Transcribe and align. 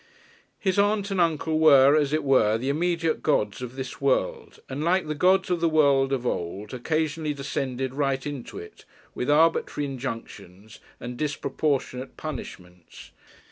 His 0.57 0.79
aunt 0.79 1.11
and 1.11 1.21
uncle 1.21 1.59
were, 1.59 1.95
as 1.95 2.11
it 2.11 2.23
were, 2.23 2.57
the 2.57 2.69
immediate 2.69 3.21
gods 3.21 3.61
of 3.61 3.75
this 3.75 4.01
world; 4.01 4.59
and, 4.67 4.83
like 4.83 5.05
the 5.05 5.13
gods 5.13 5.51
of 5.51 5.59
the 5.61 5.69
world 5.69 6.11
of 6.11 6.25
old, 6.25 6.73
occasionally 6.73 7.35
descended 7.35 7.93
right 7.93 8.25
into 8.25 8.57
it, 8.57 8.83
with 9.13 9.29
arbitrary 9.29 9.85
injunctions 9.85 10.79
and 10.99 11.17
disproportionate 11.17 12.17
punishments. 12.17 13.11